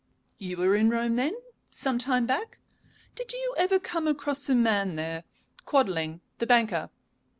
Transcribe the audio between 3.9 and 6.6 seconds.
across a man there, Quadling, the